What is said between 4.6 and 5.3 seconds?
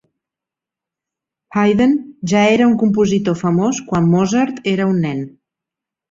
era un nen.